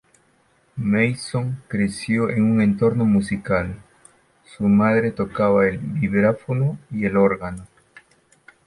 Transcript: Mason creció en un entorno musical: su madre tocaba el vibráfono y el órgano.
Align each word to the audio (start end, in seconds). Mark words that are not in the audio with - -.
Mason 0.77 1.61
creció 1.67 2.31
en 2.31 2.41
un 2.43 2.59
entorno 2.63 3.05
musical: 3.05 3.83
su 4.43 4.63
madre 4.63 5.11
tocaba 5.11 5.67
el 5.67 5.77
vibráfono 5.77 6.79
y 6.89 7.05
el 7.05 7.17
órgano. 7.17 7.67